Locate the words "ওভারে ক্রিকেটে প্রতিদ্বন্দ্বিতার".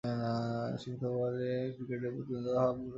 1.07-2.57